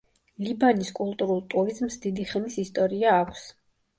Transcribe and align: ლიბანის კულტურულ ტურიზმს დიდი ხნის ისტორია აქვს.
ლიბანის 0.45 0.87
კულტურულ 0.99 1.43
ტურიზმს 1.53 1.99
დიდი 2.05 2.27
ხნის 2.31 2.57
ისტორია 2.65 3.13
აქვს. 3.21 3.47